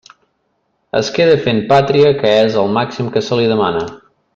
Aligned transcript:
Es 0.99 1.11
queda 1.17 1.35
fent 1.43 1.61
pàtria, 1.75 2.09
que 2.25 2.35
és 2.49 2.59
el 2.65 2.77
màxim 2.81 3.15
que 3.19 3.27
se 3.31 3.41
li 3.43 3.49
demana. 3.57 3.89